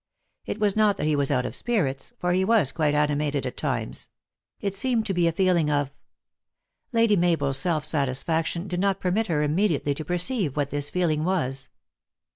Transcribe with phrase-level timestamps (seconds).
[0.47, 3.55] It was not that he was out of spirits; for he was quite animated at
[3.55, 4.09] times.
[4.59, 5.91] It seemed to be a feeling of
[6.91, 10.89] Lady Mabel s self satisfaction did not permit her im mediately to perceive what this
[10.89, 11.69] feeling was.